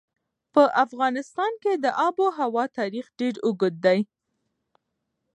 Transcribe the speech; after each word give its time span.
په 0.53 0.63
افغانستان 0.85 1.51
کې 1.63 1.73
د 1.83 1.85
آب 2.07 2.15
وهوا 2.23 2.65
تاریخ 2.77 3.05
ډېر 3.19 3.35
اوږد 3.45 3.75
دی. 3.85 3.99